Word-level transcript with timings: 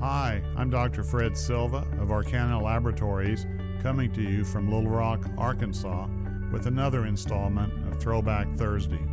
Hi, 0.00 0.40
I'm 0.56 0.70
Dr. 0.70 1.02
Fred 1.02 1.36
Silva 1.36 1.78
of 1.98 2.10
Arkana 2.10 2.62
Laboratories, 2.62 3.46
coming 3.82 4.12
to 4.12 4.22
you 4.22 4.44
from 4.44 4.70
Little 4.70 4.88
Rock, 4.88 5.28
Arkansas, 5.36 6.06
with 6.52 6.66
another 6.66 7.04
installment 7.04 7.72
of 7.88 8.00
Throwback 8.00 8.48
Thursday. 8.54 9.04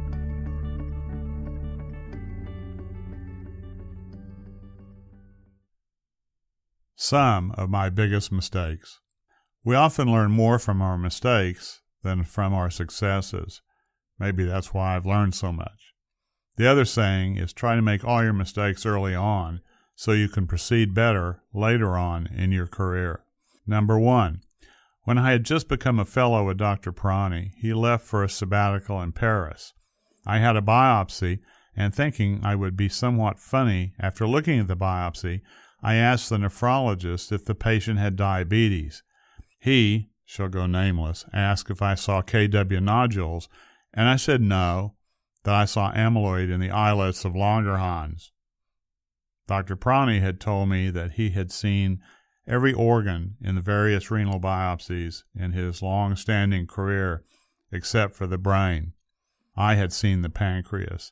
Some 6.96 7.49
of 7.58 7.72
my 7.72 7.90
biggest 7.90 8.31
mistakes. 8.31 8.99
We 9.63 9.74
often 9.74 10.12
learn 10.12 10.29
more 10.29 10.60
from 10.60 10.83
our 10.83 10.99
mistakes 10.99 11.81
than 12.04 12.26
from 12.26 12.54
our 12.54 12.70
successes. 12.70 13.63
Maybe 14.20 14.44
that's 14.44 14.72
why 14.72 14.96
I've 14.96 15.08
learned 15.08 15.33
so 15.33 15.52
much. 15.52 15.96
The 16.58 16.67
other 16.67 16.86
saying 16.86 17.38
is 17.38 17.54
try 17.54 17.76
to 17.76 17.81
make 17.81 18.05
all 18.05 18.23
your 18.23 18.34
mistakes 18.34 18.86
early 18.86 19.16
on 19.16 19.62
so 19.96 20.12
you 20.12 20.27
can 20.27 20.48
proceed 20.48 20.94
better 20.94 21.41
later 21.54 21.98
on 21.98 22.27
in 22.27 22.52
your 22.52 22.67
career. 22.67 23.23
Number 23.66 23.98
one, 23.98 24.41
when 25.03 25.17
I 25.17 25.31
had 25.31 25.44
just 25.44 25.67
become 25.67 25.99
a 25.99 26.05
fellow 26.05 26.45
with 26.45 26.58
Dr. 26.58 26.91
Pirani, 26.91 27.52
he 27.58 27.73
left 27.73 28.05
for 28.05 28.23
a 28.23 28.30
sabbatical 28.30 29.02
in 29.02 29.12
Paris. 29.12 29.73
I 30.26 30.39
had 30.39 30.55
a 30.55 30.62
biopsy, 30.62 31.39
and 31.76 31.94
thinking 31.94 32.39
I 32.44 32.55
would 32.55 32.76
be 32.76 32.89
somewhat 32.89 33.39
funny 33.39 33.94
after 34.00 34.27
looking 34.27 34.59
at 34.59 34.67
the 34.67 34.76
biopsy, 34.76 35.41
I 35.84 35.95
asked 35.95 36.30
the 36.30 36.38
nephrologist 36.38 37.31
if 37.31 37.45
the 37.45 37.53
patient 37.53 38.00
had 38.00 38.16
diabetes. 38.16 39.03
He, 39.59 40.09
shall 40.25 40.50
go 40.50 40.66
nameless, 40.66 41.25
asked 41.31 41.70
if 41.70 41.81
I 41.81 41.94
saw 41.94 42.22
KW 42.22 42.81
nodules, 42.81 43.48
and 43.94 44.09
I 44.09 44.16
said 44.16 44.41
no, 44.41 44.95
that 45.44 45.53
I 45.53 45.66
saw 45.66 45.91
amyloid 45.94 46.50
in 46.50 46.59
the 46.59 46.72
islets 46.72 47.23
of 47.23 47.34
Langerhans. 47.34 48.31
Dr. 49.48 49.76
Pirani 49.76 50.22
had 50.22 50.40
told 50.40 50.70
me 50.70 50.90
that 50.90 51.13
he 51.13 51.31
had 51.31 51.52
seen 51.52 52.02
every 52.48 52.73
organ 52.73 53.38
in 53.41 53.55
the 53.55 53.62
various 53.62 54.09
renal 54.09 54.39
biopsies 54.39 55.23
in 55.36 55.52
his 55.52 55.81
long 55.81 56.16
standing 56.16 56.67
career 56.67 57.23
except 57.72 58.16
for 58.16 58.28
the 58.28 58.38
brain. 58.38 58.94
I 59.56 59.75
had 59.75 59.94
seen 59.94 60.22
the 60.22 60.30
pancreas. 60.30 61.11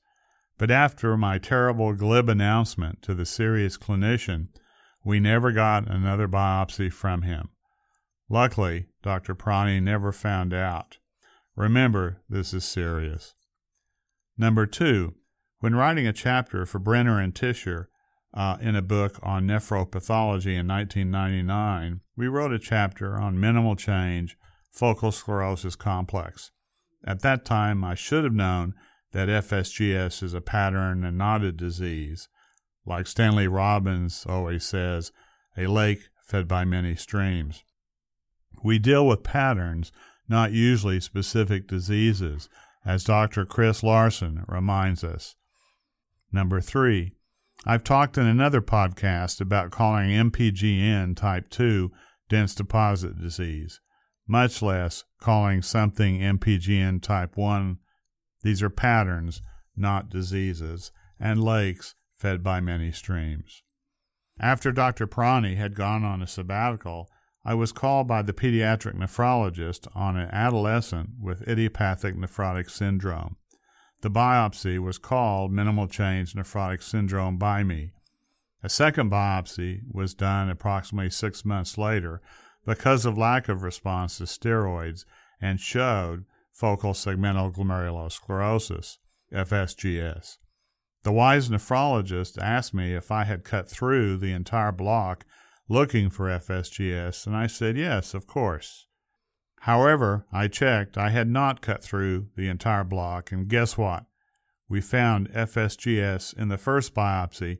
But 0.57 0.71
after 0.71 1.17
my 1.17 1.37
terrible 1.39 1.93
glib 1.93 2.29
announcement 2.29 3.01
to 3.03 3.13
the 3.13 3.25
serious 3.25 3.77
clinician, 3.77 4.49
we 5.03 5.19
never 5.19 5.51
got 5.51 5.89
another 5.89 6.27
biopsy 6.27 6.91
from 6.91 7.23
him. 7.23 7.49
Luckily, 8.29 8.87
Dr. 9.01 9.35
Pirani 9.35 9.81
never 9.81 10.11
found 10.11 10.53
out. 10.53 10.97
Remember, 11.55 12.21
this 12.29 12.53
is 12.53 12.63
serious. 12.63 13.35
Number 14.37 14.65
two, 14.65 15.15
when 15.59 15.75
writing 15.75 16.07
a 16.07 16.13
chapter 16.13 16.65
for 16.65 16.79
Brenner 16.79 17.19
and 17.19 17.33
Tisher 17.35 17.89
uh, 18.33 18.57
in 18.59 18.75
a 18.75 18.81
book 18.81 19.19
on 19.21 19.47
nephropathology 19.47 20.57
in 20.57 20.67
1999, 20.67 22.01
we 22.15 22.27
wrote 22.27 22.51
a 22.51 22.59
chapter 22.59 23.15
on 23.15 23.39
minimal 23.39 23.75
change 23.75 24.37
focal 24.71 25.11
sclerosis 25.11 25.75
complex. 25.75 26.51
At 27.05 27.21
that 27.21 27.45
time, 27.45 27.83
I 27.83 27.95
should 27.95 28.23
have 28.23 28.33
known 28.33 28.73
that 29.11 29.29
FSGS 29.29 30.23
is 30.23 30.33
a 30.33 30.41
pattern 30.41 31.03
and 31.03 31.17
not 31.17 31.43
a 31.43 31.51
disease. 31.51 32.27
Like 32.85 33.05
Stanley 33.05 33.47
Robbins 33.47 34.25
always 34.27 34.65
says, 34.65 35.11
a 35.55 35.67
lake 35.67 36.09
fed 36.25 36.47
by 36.47 36.65
many 36.65 36.95
streams. 36.95 37.63
We 38.63 38.79
deal 38.79 39.07
with 39.07 39.23
patterns, 39.23 39.91
not 40.27 40.51
usually 40.51 40.99
specific 40.99 41.67
diseases, 41.67 42.49
as 42.85 43.03
Dr. 43.03 43.45
Chris 43.45 43.83
Larsen 43.83 44.43
reminds 44.47 45.03
us. 45.03 45.35
Number 46.31 46.59
three, 46.59 47.13
I've 47.65 47.85
talked 47.85 48.17
in 48.17 48.27
another 48.27 48.61
podcast 48.61 49.39
about 49.39 49.71
calling 49.71 50.09
MPGN 50.09 51.15
type 51.15 51.49
2 51.49 51.91
dense 52.27 52.55
deposit 52.55 53.17
disease, 53.17 53.79
much 54.27 54.61
less 54.61 55.05
calling 55.21 55.61
something 55.61 56.19
MPGN 56.19 57.01
type 57.01 57.37
1. 57.37 57.77
These 58.41 58.61
are 58.61 58.69
patterns, 58.69 59.41
not 59.77 60.09
diseases, 60.09 60.91
and 61.17 61.41
lakes 61.41 61.95
fed 62.17 62.43
by 62.43 62.59
many 62.59 62.91
streams. 62.91 63.63
After 64.41 64.73
Dr. 64.73 65.07
Pirani 65.07 65.55
had 65.55 65.73
gone 65.73 66.03
on 66.03 66.21
a 66.21 66.27
sabbatical, 66.27 67.09
I 67.45 67.53
was 67.53 67.71
called 67.71 68.09
by 68.09 68.23
the 68.23 68.33
pediatric 68.33 68.95
nephrologist 68.95 69.87
on 69.95 70.17
an 70.17 70.29
adolescent 70.31 71.11
with 71.17 71.47
idiopathic 71.47 72.15
nephrotic 72.17 72.69
syndrome. 72.69 73.37
The 74.03 74.11
biopsy 74.11 74.79
was 74.79 74.97
called 74.97 75.53
minimal 75.53 75.87
change 75.87 76.33
nephrotic 76.33 76.83
syndrome 76.83 77.37
by 77.37 77.63
me. 77.63 77.93
A 78.61 78.67
second 78.67 79.09
biopsy 79.09 79.79
was 79.89 80.13
done 80.13 80.49
approximately 80.49 81.09
six 81.09 81.45
months 81.45 81.77
later 81.77 82.21
because 82.65 83.05
of 83.05 83.17
lack 83.17 83.47
of 83.47 83.63
response 83.63 84.17
to 84.17 84.25
steroids 84.25 85.05
and 85.39 85.57
showed 85.57 86.25
focal 86.51 86.91
segmental 86.91 87.55
glomerulosclerosis, 87.55 88.97
FSGS. 89.31 90.37
The 91.03 91.13
wise 91.13 91.47
nephrologist 91.47 92.37
asked 92.37 92.73
me 92.73 92.93
if 92.93 93.09
I 93.09 93.23
had 93.23 93.45
cut 93.45 93.69
through 93.69 94.17
the 94.17 94.33
entire 94.33 94.73
block 94.73 95.25
looking 95.69 96.09
for 96.09 96.27
FSGS, 96.27 97.25
and 97.25 97.37
I 97.37 97.47
said 97.47 97.77
yes, 97.77 98.13
of 98.13 98.27
course. 98.27 98.85
However, 99.63 100.25
I 100.29 100.49
checked, 100.49 100.97
I 100.97 101.11
had 101.11 101.29
not 101.29 101.61
cut 101.61 101.81
through 101.81 102.27
the 102.35 102.49
entire 102.49 102.83
block, 102.83 103.31
and 103.31 103.47
guess 103.47 103.77
what? 103.77 104.03
We 104.67 104.81
found 104.81 105.29
FSGS 105.29 106.37
in 106.37 106.49
the 106.49 106.57
first 106.57 106.93
biopsy 106.93 107.59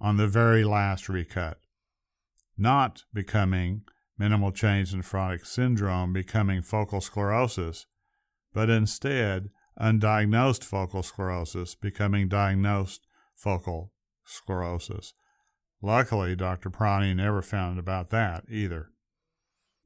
on 0.00 0.16
the 0.16 0.26
very 0.26 0.64
last 0.64 1.08
recut. 1.08 1.58
Not 2.58 3.04
becoming 3.12 3.82
minimal 4.18 4.50
change 4.50 4.92
nephrotic 4.92 5.46
syndrome, 5.46 6.12
becoming 6.12 6.60
focal 6.60 7.00
sclerosis, 7.00 7.86
but 8.52 8.68
instead 8.68 9.50
undiagnosed 9.80 10.64
focal 10.64 11.04
sclerosis, 11.04 11.76
becoming 11.76 12.26
diagnosed 12.26 13.06
focal 13.36 13.92
sclerosis. 14.24 15.14
Luckily, 15.80 16.34
Dr. 16.34 16.68
Pirani 16.68 17.14
never 17.14 17.42
found 17.42 17.78
about 17.78 18.10
that 18.10 18.42
either. 18.50 18.90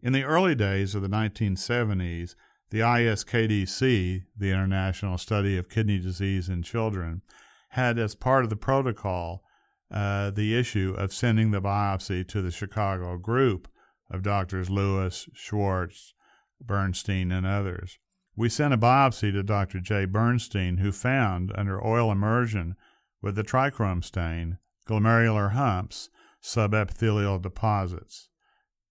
In 0.01 0.13
the 0.13 0.23
early 0.23 0.55
days 0.55 0.95
of 0.95 1.03
the 1.03 1.09
1970s, 1.09 2.37
the 2.71 2.79
ISKDC, 2.79 4.23
the 4.37 4.51
International 4.51 5.19
Study 5.19 5.59
of 5.59 5.69
Kidney 5.69 5.99
Disease 5.99 6.49
in 6.49 6.63
Children, 6.63 7.23
had 7.71 7.99
as 7.99 8.15
part 8.15 8.45
of 8.45 8.51
the 8.51 8.57
protocol 8.57 9.43
uh, 9.91 10.31
the 10.31 10.57
issue 10.57 10.95
of 10.97 11.13
sending 11.13 11.51
the 11.51 11.61
biopsy 11.61 12.27
to 12.29 12.41
the 12.41 12.53
Chicago 12.53 13.17
group 13.19 13.67
of 14.09 14.23
doctors 14.23 14.71
Lewis, 14.71 15.29
Schwartz, 15.35 16.15
Bernstein, 16.61 17.33
and 17.33 17.45
others. 17.45 17.99
We 18.37 18.49
sent 18.49 18.75
a 18.75 18.79
biopsy 18.79 19.33
to 19.33 19.43
Dr. 19.43 19.81
J. 19.81 20.05
Bernstein, 20.05 20.77
who 20.77 20.93
found, 20.93 21.53
under 21.57 21.85
oil 21.85 22.13
immersion 22.13 22.77
with 23.21 23.35
the 23.35 23.43
trichrome 23.43 24.05
stain, 24.05 24.59
glomerular 24.89 25.55
humps, 25.55 26.09
subepithelial 26.41 27.43
deposits. 27.43 28.29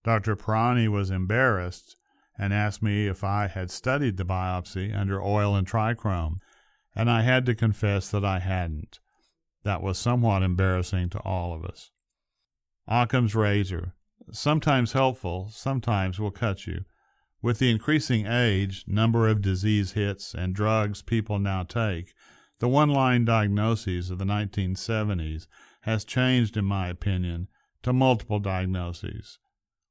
Dr. 0.08 0.36
Pirani 0.36 0.88
was 0.88 1.10
embarrassed 1.10 1.94
and 2.38 2.54
asked 2.54 2.82
me 2.82 3.08
if 3.08 3.22
I 3.22 3.46
had 3.46 3.70
studied 3.70 4.16
the 4.16 4.24
biopsy 4.24 4.96
under 4.96 5.22
oil 5.22 5.54
and 5.54 5.66
trichrome, 5.66 6.38
and 6.96 7.10
I 7.10 7.20
had 7.20 7.44
to 7.44 7.54
confess 7.54 8.10
that 8.12 8.24
I 8.24 8.38
hadn't. 8.38 9.00
That 9.64 9.82
was 9.82 9.98
somewhat 9.98 10.42
embarrassing 10.42 11.10
to 11.10 11.18
all 11.18 11.52
of 11.52 11.62
us. 11.62 11.90
Occam's 12.86 13.34
razor, 13.34 13.92
sometimes 14.32 14.92
helpful, 14.92 15.50
sometimes 15.52 16.18
will 16.18 16.30
cut 16.30 16.66
you. 16.66 16.86
With 17.42 17.58
the 17.58 17.70
increasing 17.70 18.26
age, 18.26 18.86
number 18.86 19.28
of 19.28 19.42
disease 19.42 19.92
hits, 19.92 20.32
and 20.32 20.54
drugs 20.54 21.02
people 21.02 21.38
now 21.38 21.64
take, 21.64 22.14
the 22.60 22.68
one 22.68 22.88
line 22.88 23.26
diagnoses 23.26 24.10
of 24.10 24.18
the 24.18 24.24
1970s 24.24 25.48
has 25.82 26.06
changed, 26.06 26.56
in 26.56 26.64
my 26.64 26.88
opinion, 26.88 27.48
to 27.82 27.92
multiple 27.92 28.38
diagnoses. 28.38 29.38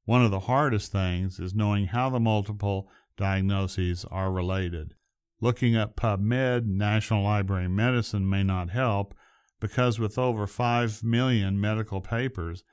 One 0.07 0.23
of 0.23 0.31
the 0.31 0.39
hardest 0.47 0.93
things 0.93 1.37
is 1.37 1.53
knowing 1.53 1.87
how 1.87 2.09
the 2.09 2.19
multiple 2.21 2.89
diagnoses 3.17 4.05
are 4.09 4.31
related. 4.31 4.93
Looking 5.41 5.75
up 5.75 5.97
PubMed, 5.97 6.65
National 6.65 7.23
Library 7.23 7.65
of 7.65 7.71
Medicine 7.71 8.29
may 8.29 8.41
not 8.41 8.69
help 8.69 9.13
because 9.59 9.99
with 9.99 10.17
over 10.17 10.47
5 10.47 11.03
million 11.03 11.59
medical 11.59 11.99
papers, 11.99 12.63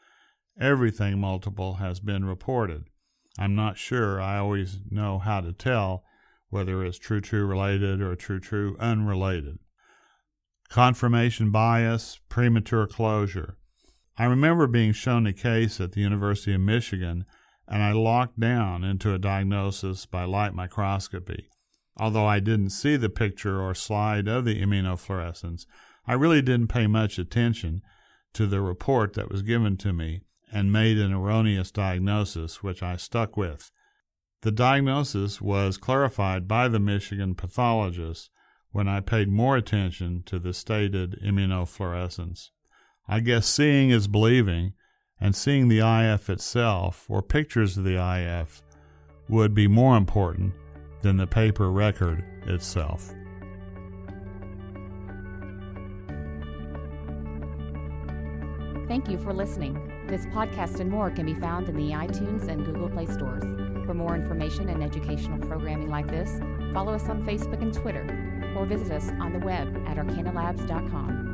everything 0.60 1.18
multiple 1.18 1.74
has 1.74 1.98
been 1.98 2.24
reported. 2.24 2.84
I'm 3.36 3.56
not 3.56 3.78
sure 3.78 4.20
I 4.20 4.38
always 4.38 4.78
know 4.88 5.18
how 5.18 5.40
to 5.40 5.52
tell 5.52 6.04
whether 6.50 6.84
it's 6.84 6.98
true 6.98 7.20
true 7.20 7.46
related 7.46 8.00
or 8.00 8.14
true 8.14 8.38
true 8.38 8.76
unrelated. 8.78 9.58
Confirmation 10.68 11.50
bias, 11.50 12.20
premature 12.28 12.86
closure. 12.86 13.56
I 14.16 14.26
remember 14.26 14.66
being 14.66 14.92
shown 14.92 15.26
a 15.26 15.32
case 15.32 15.80
at 15.80 15.92
the 15.92 16.00
University 16.00 16.54
of 16.54 16.60
Michigan, 16.60 17.24
and 17.66 17.82
I 17.82 17.92
locked 17.92 18.38
down 18.38 18.84
into 18.84 19.12
a 19.12 19.18
diagnosis 19.18 20.06
by 20.06 20.24
light 20.24 20.54
microscopy. 20.54 21.48
Although 21.96 22.26
I 22.26 22.40
didn't 22.40 22.70
see 22.70 22.96
the 22.96 23.08
picture 23.08 23.60
or 23.60 23.74
slide 23.74 24.28
of 24.28 24.44
the 24.44 24.60
immunofluorescence, 24.62 25.66
I 26.06 26.12
really 26.14 26.42
didn't 26.42 26.68
pay 26.68 26.86
much 26.86 27.18
attention 27.18 27.82
to 28.34 28.46
the 28.46 28.60
report 28.60 29.14
that 29.14 29.30
was 29.30 29.42
given 29.42 29.76
to 29.78 29.92
me 29.92 30.22
and 30.52 30.72
made 30.72 30.98
an 30.98 31.12
erroneous 31.12 31.70
diagnosis, 31.70 32.62
which 32.62 32.82
I 32.82 32.96
stuck 32.96 33.36
with. 33.36 33.70
The 34.42 34.52
diagnosis 34.52 35.40
was 35.40 35.78
clarified 35.78 36.46
by 36.46 36.68
the 36.68 36.78
Michigan 36.78 37.34
pathologist 37.34 38.30
when 38.70 38.86
I 38.86 39.00
paid 39.00 39.28
more 39.28 39.56
attention 39.56 40.22
to 40.26 40.38
the 40.38 40.52
stated 40.52 41.18
immunofluorescence. 41.24 42.50
I 43.06 43.20
guess 43.20 43.46
seeing 43.46 43.90
is 43.90 44.08
believing, 44.08 44.72
and 45.20 45.36
seeing 45.36 45.68
the 45.68 45.80
IF 45.80 46.30
itself 46.30 47.06
or 47.08 47.22
pictures 47.22 47.76
of 47.76 47.84
the 47.84 47.96
IF 47.96 48.62
would 49.28 49.54
be 49.54 49.66
more 49.66 49.96
important 49.96 50.54
than 51.02 51.16
the 51.16 51.26
paper 51.26 51.70
record 51.70 52.24
itself. 52.46 53.12
Thank 58.88 59.08
you 59.08 59.18
for 59.18 59.32
listening. 59.32 60.06
This 60.06 60.26
podcast 60.26 60.80
and 60.80 60.90
more 60.90 61.10
can 61.10 61.26
be 61.26 61.34
found 61.34 61.68
in 61.68 61.76
the 61.76 61.90
iTunes 61.90 62.48
and 62.48 62.64
Google 62.64 62.88
Play 62.90 63.06
stores. 63.06 63.42
For 63.86 63.94
more 63.94 64.14
information 64.14 64.68
and 64.68 64.82
educational 64.82 65.38
programming 65.46 65.90
like 65.90 66.06
this, 66.06 66.38
follow 66.72 66.92
us 66.94 67.08
on 67.08 67.22
Facebook 67.24 67.60
and 67.62 67.72
Twitter, 67.72 68.54
or 68.56 68.66
visit 68.66 68.90
us 68.90 69.10
on 69.20 69.32
the 69.32 69.44
web 69.44 69.74
at 69.86 69.96
arkanalabs.com. 69.96 71.33